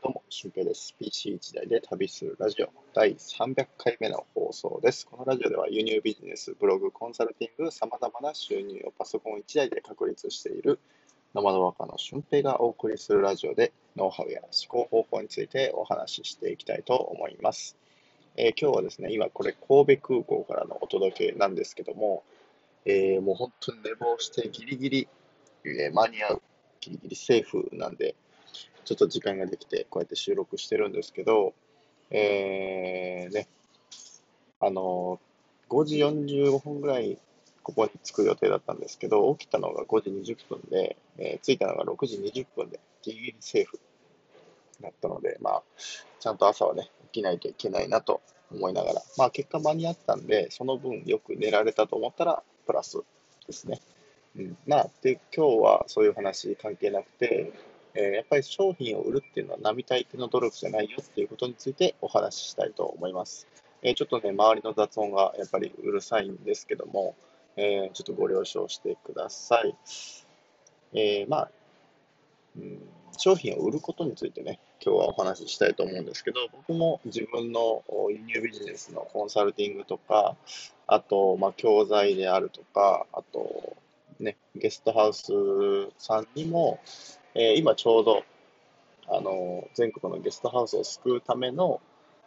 [0.00, 0.94] どうも、俊平です。
[0.96, 5.08] PC 一台で旅するラジオ第300回目の放送です。
[5.08, 10.78] このラジオでは輸入ビジネス、ブログ、コンサルティング、様々な収入をパソコン1台で確立している
[11.34, 17.76] ノマドワーカーの俊平がお送りするラジオでノウハウや思考方法についてお話ししていきたいと思います。
[18.36, 22.22] えー、今日はですね、今これ神戸空港からのお届けなんですけども、
[22.84, 25.08] えー、もう本当に寝坊してギリギリ、
[25.64, 26.42] えー、間に合う、
[26.80, 28.14] ギリギリセーフなんで、
[28.84, 31.54] ちょっと時間ができて、こうやって収録してるんですけど、
[32.10, 33.48] えー、ね、
[34.60, 35.20] あの、
[35.68, 37.18] 5時45分ぐらい
[37.62, 43.78] ここに着く予定だったんですけど、起きたのが5時20分で、えー、着いたのが6時20分で、ギリギリセーフ
[44.80, 45.62] だったので、まあ、
[46.18, 53.02] ちゃんと朝はね、起きないといけないなと思いながら、まあ、結果間に合ったんで、その分よく寝られたと思ったら、プラス
[53.46, 53.80] ですね。
[54.36, 57.52] うん、まあ、で、今日はそういう話関係なくて、
[58.00, 63.48] え、やっぱり商品を売るっていうのは並大抵の努力じゃないよっていうことについてお話ししたいと思います。
[63.82, 67.16] え、ちょっとね、周りの雑音がやっぱりうるさいんですけども、
[67.56, 69.74] え、ちょっとご了承してください。
[70.94, 71.50] えまあ、
[72.56, 72.78] うん、
[73.16, 80.36] 商品を売ることについてね、今日はお話ししたいと思うんですけど、僕も自分の輸入ビジネスのコンサルティングとか、
[80.86, 83.76] あと、まあ、教材であるとか、あと、
[84.20, 85.32] ね、ゲストハウス
[85.98, 86.78] さんにも、
[87.34, 88.24] えー、今ちょうど、
[89.08, 91.80] あの、全国のゲストハウスを救うための、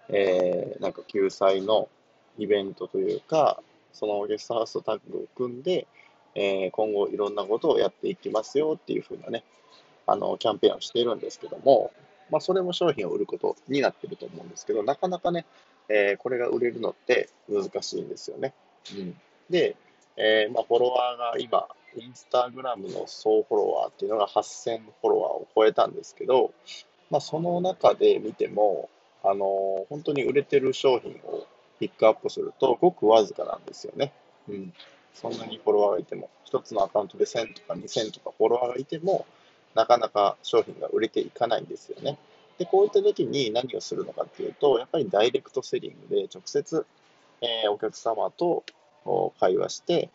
[0.10, 1.90] えー、なんか救済の
[2.38, 3.62] イベントというか、
[3.94, 5.88] そのゲストハウスとタッグを組んで、
[6.36, 9.44] えー、今後いろんなことをやっていきますよっていうふうなね、
[10.08, 11.92] あの、キャンペーンをしているんですけども、
[12.30, 15.46] まあ、それも商品を売ることになってると思うんですけど、なかなかね、
[15.90, 18.54] えー、これが売れるのって難しいんですよね。
[18.96, 19.76] うん、で、
[20.16, 26.54] えー、まあ、フォロワーが今、インスタグラムの総フォロワーっていうのが8000フォロワーを超えたんですけど、
[27.10, 28.90] まあ、その中で見ても、
[29.24, 31.46] あの、本当に売れてる商品を
[31.80, 34.14] ピックアップすると、ごくわずかなんですよね。
[34.48, 34.74] うん。
[35.14, 39.26] そんなにフォロワーがいても、一つのアカウントで1000とか2000とかフォロワーがいても、
[39.76, 42.18] なかなか商品が売れていかないんですよね。
[42.58, 46.86] で、こういった時に何をするのかっていうと、やっぱりダイレクトセリングで直接、
[47.42, 48.64] えー、お客様と
[49.40, 50.10] 会話して、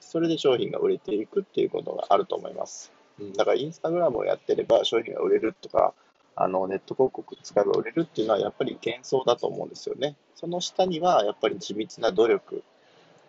[0.00, 2.90] それで商品が売れていくっていうことがあると思います。
[3.20, 5.94] うん、だからインスタグラムをやってれば商品が売れるとか、
[6.36, 10.16] あのネット広告使えば売れるっていうのはやっぱり幻想だと思うんですよね。
[10.34, 12.62] その下にはやっぱり地道な努力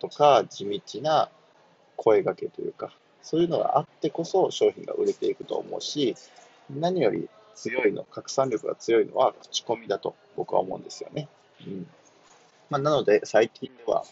[0.00, 1.28] とか地道な
[1.96, 2.90] 声掛けというか、
[3.22, 6.16] そういうのがあってこそ商品が売れていくと思うし、
[6.70, 11.28] 何より強いの、拡散力が強いのは口コミだと僕は思うんですよね。
[11.66, 11.86] うん
[12.70, 14.02] まあ、なので最近では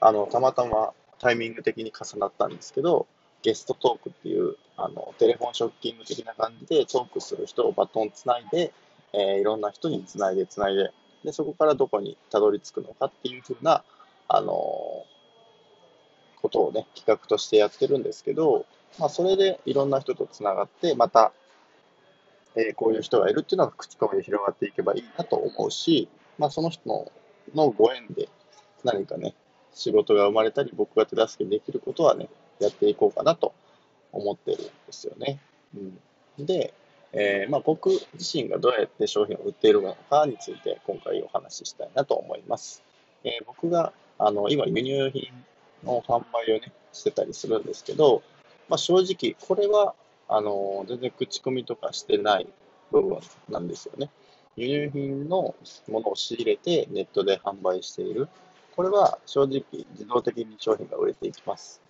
[0.00, 3.06] あのたまたまタイミング的に重なったんですけど、
[3.42, 8.72] ゲストトークっていう、あの、テレフォンショッキング的な感じでトークする人をバトンつないで、
[9.12, 10.90] えー、いろんな人につないでつないで、
[11.24, 13.84] で、そこからどこにたどり着くのかっていうふうな、
[14.28, 18.66] あのー、ことをね、企画としてやってるんですけど、
[18.98, 21.32] まあ、それでいろんな人とつながって、また、
[22.54, 26.08] えー、こういう人がいるっていうのが口コミで広がっていけばいいなと思うし、
[26.38, 27.10] まあ、その人の
[27.54, 28.28] のご縁で
[28.84, 29.34] 何かね、
[29.74, 32.28] 仕事が生まれたり、僕が手助けできることはね、
[32.60, 33.52] やっていこうかなと
[34.12, 35.38] 思ってるんですよね。
[35.76, 36.74] うん、で、
[37.12, 42.82] えー、まあ、僕自身がどうやって商品を売っているのかについて今回お話ししたいなと思います。
[43.24, 45.32] えー、僕があの今輸入品
[45.84, 48.22] の販売をね、してたりするんですけど、
[48.68, 49.94] まあ、正直これは
[50.28, 52.46] あの全然口コミとかしてない
[52.90, 54.10] 部分なんですよね。
[54.56, 55.54] 輸入品の
[55.88, 58.28] ものを仕入れてネットで販売している。
[58.78, 61.82] これは正直自動的に商品が売れていきます。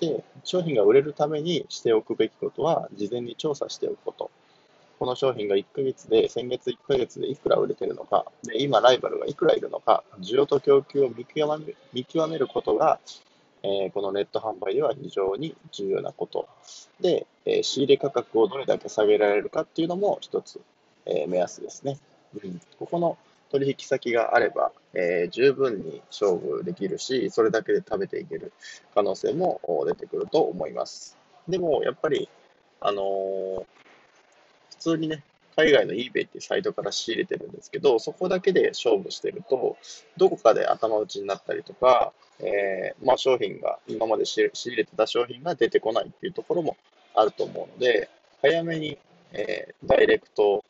[0.00, 4.30] で、商品が売れるためにしておくべきことは、事前に調査しておくこと。
[4.98, 13.00] この商品が1ヶ月で、先月1ヶ月でいくら売れてるのか、で、今ライバルがいくらいるのか、需要と供給を見極める見極めることが、
[13.62, 16.48] えー、このネット販売では非常に重要なこと。
[17.02, 20.58] で、えー、仕入れ価格をどれだけ下げられるかっていうのも一つ、
[21.04, 21.98] えー、目安ですね。
[22.42, 23.18] うん、ここの
[23.50, 28.52] 取引先があれば、えー、十分に勝負できるし、それだけで食べていける
[28.94, 31.16] 可能性も出てくると思います。
[31.48, 32.28] でも、やっぱり、
[32.80, 33.64] あのー、
[34.70, 35.24] 普通にね、
[35.56, 39.76] 海外の eBay っていうサイトから仕入れてるんですけど、そこだけで勝負してると、
[40.16, 46.76] どこかで頭打ちになったりとか、えー、まあ、商品が、今まで仕入れてた商品が出てこないっていうところも
[47.14, 48.08] あると思うので、
[48.40, 48.96] 早めに、
[49.32, 50.64] え、ダイレクト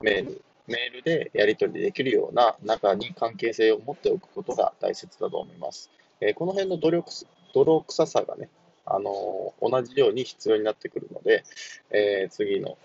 [0.00, 5.90] メールメールでやり取りできるような中に関係性を持っておくことが大切だと思います。
[6.20, 7.10] えー、この辺の努力、
[7.52, 8.48] 泥臭さがね、
[8.86, 11.44] あのー、同じように必要になってくるので、
[11.90, 12.78] えー、次の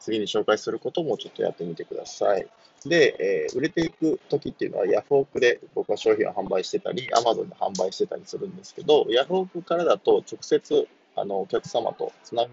[0.00, 2.46] 次に紹介することもちょっとやってみてください。
[2.84, 10.86] で、えー、売れていく時っていうのはヤフオクで僕は商品を販売してたり、アマゾンで販売してたりするんですけど、ヤフオクからだと直接
[11.16, 12.46] あのお客様とつな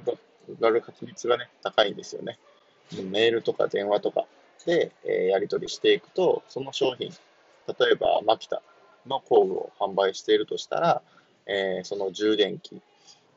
[0.60, 2.40] がる確率がね、高いんですよね。
[3.04, 4.26] メールとか電話とか
[4.66, 8.62] で、え、やり取りしていくと、その商品、例えばマキタ
[9.08, 11.02] の工具を販売しているとしたら、
[11.46, 12.82] え、その充電器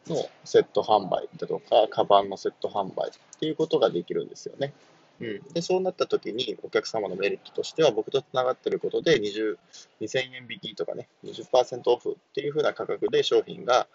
[0.07, 4.73] のセット販売だとか、カバンのセット販売っていうことができるんですよね。
[5.21, 9.57] うん、でそうなった時にお客様のメリットとしては僕とつながっていることで20
[10.01, 13.87] 2000円引きとかね20%オフっていう風な価格で商品が、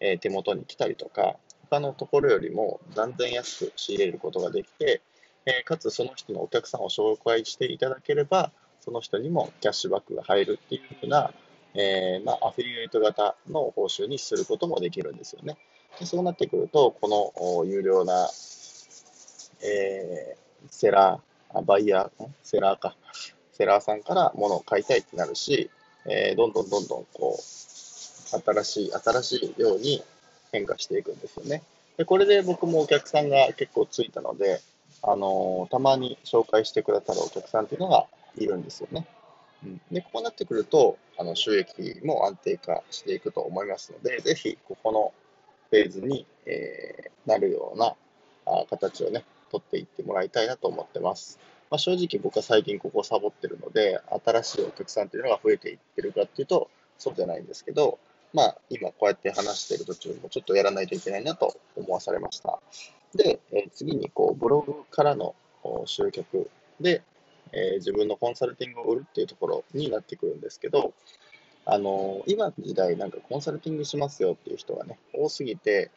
[0.00, 1.36] え、手元に来たりとか
[1.68, 5.02] 他のところよりも断然安く仕入れることができて、
[5.46, 11.32] えー、かつその人のお客さんを紹介していただければその人にもキャッシュバックが入るっていう風な
[11.78, 15.58] えー、まあ、アフィリエイト型の報酬にすることもできるんですよね。
[16.00, 18.28] でそうなってくると、この有料な、
[19.62, 22.96] えー、セラー、バイヤー、セラーか、
[23.52, 25.70] セラーさんから物を買いたいってなるし、
[26.06, 30.02] えー、どんどんどんどんこう、新しい、新しいように
[30.52, 31.62] 変化していくんですよね。
[31.96, 34.60] で、これで僕もお客さんが結構ついたので、
[35.02, 38.06] あのー、たまに紹介してくださるお客さんっていうのが
[38.36, 39.06] いるんですよね。
[39.64, 45.12] うん、で、こうなってくると、あの収益も安定化していくと思いますので、ぜひここの
[45.70, 47.94] フェーズに、えー、なるような
[48.46, 51.38] あ形をね、取っていってもらいたいなと思ってます。
[51.70, 57.98] まあ、正直僕は最近ここをサボってるので、新しいお客さんというのが増えていってるかっていうと、そうじゃないんですけど、
[58.32, 62.60] まあ、今こうやって話している途中もちょっとやらないといけないなと思わされました。
[63.14, 65.34] で、えー、次にこうブログからの
[65.86, 66.50] 集客
[66.80, 67.02] で、
[67.52, 70.92] えー、自分のコンサルティングを売るっていうところになってくるんですけど、
[71.64, 75.90] あのー、今の時代なんかコンサルティングしますよっていう人がね、多すぎて、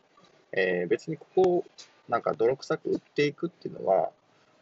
[0.51, 1.65] えー、別にここを
[2.07, 4.09] なんか泥臭く売っていくっていうのは、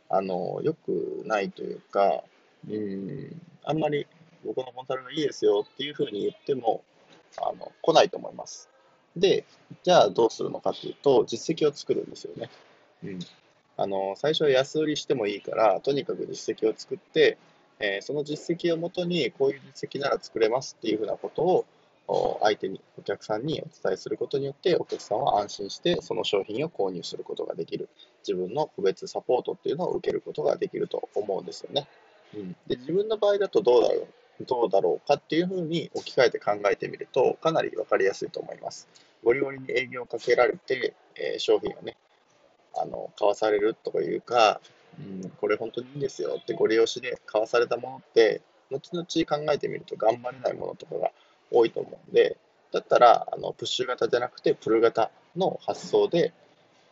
[0.09, 2.23] あのー、良くないというか、
[2.69, 4.05] うん、あんまり
[4.45, 6.83] 僕のコンサルがいいですよっていうふうに言っても、
[7.37, 8.69] あの、来ないと思います。
[9.15, 9.45] で、
[9.83, 12.49] じゃあどうするのかっていうと、実績を作るんですよね。
[13.03, 13.19] うん。
[13.77, 17.37] あの、最初は安売りしてもいいから、とにかく実績を作って、
[17.79, 21.65] えー、その実績をもとに、こういう実績なら作れますっていうふうなことを、
[22.41, 27.89] 相手に、お客さんにお伝えすることによって、お客さんは安心して、その商品を購入することができる。
[28.27, 31.87] 自分の個別サポートっていうのを受けることができると思うんですよね。
[32.33, 34.07] うん、で自分の場合だとどうだろう
[34.45, 38.87] どうだろうかっていうふうに置き換えて考えてみると、かなり分かりやすいと思います。
[39.23, 41.97] ゴリゴリに営業をかけられて、えー、商品をね、
[42.75, 44.61] あの、買わされるというか、
[44.99, 48.41] うん、これ本当にいいんですよってご利用しで買わされたものって、
[48.71, 51.11] 後々考えてみると頑張れないものとかが
[51.51, 52.37] 多いと思うんで、
[52.71, 56.33] だったら、あの、プッシュ型じゃなくて、プル型の発想で、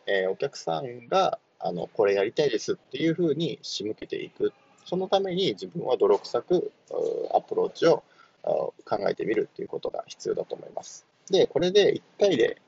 [0.07, 4.53] えー、お客さんが、あの、これやりたいですっていうふうに仕向けていく。
[4.85, 6.71] そのために自分は泥臭く
[7.33, 8.03] アプローチを
[8.43, 8.73] 考
[9.09, 11.05] えてみるっていうことが必要だと思います。
[11.29, 12.61] で、これで1回で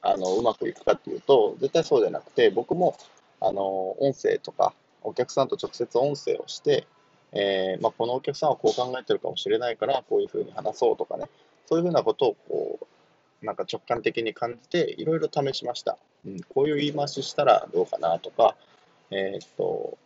[0.00, 2.96] あの、うまくいくかっていうと、絶対そうじゃなくて、僕も、
[3.40, 6.86] あの、音声とか、お客さんと直接音声をして、
[7.32, 11.26] えー、まあ、このお客さんはこう考えてるかもしれないから、こういうふうに話そうとかね、
[11.66, 12.78] そういうふうなことを、こ
[13.42, 15.98] う、なんか直感的に感じて、いろいろ試しました。
[16.26, 18.56] うん、こういう言い回ししたらどうかなとか、
[19.10, 19.98] えー、っと、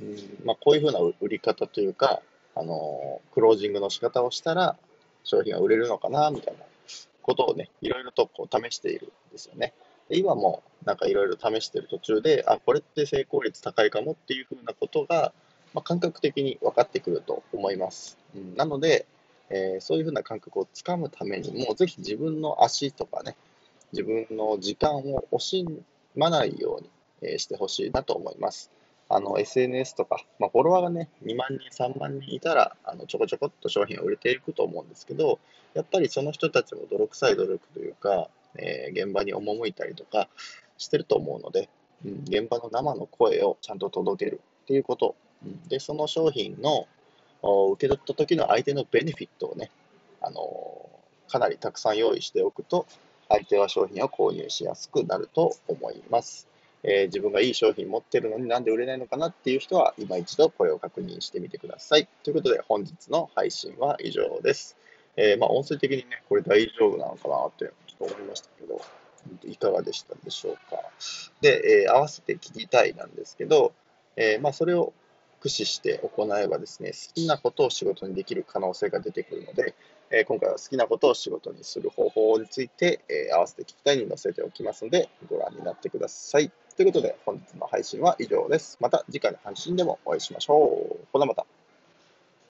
[0.00, 2.22] うんまあ、こういうふうな売り方というか、
[2.54, 4.76] あのクロージングの仕方をしたら
[5.24, 6.64] 商品が売れるのかなみたいな
[7.22, 9.74] ことをね、いろいろとこう試しているんですよね。
[10.08, 15.32] で今もなんかいろいろ試している途中で、あ、これって成功率高いかもっていうふうなことが、
[15.74, 18.16] まあ、感覚的に分かってくると思います。
[18.34, 19.06] うん、なので、
[19.50, 23.36] えー、そういうふうな感覚をつかむためにも、ぜひ自分の足とかね、
[23.92, 25.66] 自分の時間を惜し
[26.16, 26.90] まないように、
[27.22, 28.70] えー、してほしいなと思います。
[29.10, 35.38] あの、SNS とか、まあ、フォロワーがね、2万人、3万人いたら、あの、ちょこちょこっと商品を売れていくと思うんですけど、
[35.74, 40.28] やっぱりその人たちも泥臭い努力というか、えー、現場に赴いたりとか
[40.76, 41.70] してると思うので、
[42.04, 46.86] うん、現場の生の声をちゃんと届けるっていうこと、うん、で、その商品の
[47.72, 49.70] 受け取った時の相手のベネフィットをね、
[50.20, 52.86] あのー、かなりたくさん用意しておくと、
[53.28, 56.48] 相手は商品を購入しやすくなると思います。
[56.82, 62.08] えー、自分がいい商品持ってるのになんで売れないのかなっていう人は、今一度これを確認してみてください。
[62.22, 64.76] ということで、本日の配信は以上です。
[65.16, 68.80] えー、まあ、音声的にね、これ大丈夫なのかなってちょっと思いましたけど、
[69.44, 70.76] いかがでしたでしょうか。
[71.40, 73.72] で、えー、合わせて聞きたいなんですけど、
[74.16, 74.92] えまあ、それを
[75.38, 79.74] 駆使して行えばですね、好きなことを仕事にできる可能性が出てくるので、
[80.10, 86.50] え今回は好きなことを仕事にする方法について、え合わせて聞きたいに載せておきますので、ご覧になってください。
[86.78, 88.78] ということで、本日の配信は以上です。
[88.80, 91.08] また次回の配信でもお会いしましょう。
[91.12, 91.44] ほなまた。